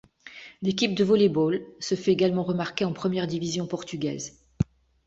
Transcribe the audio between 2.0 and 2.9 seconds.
également remarquer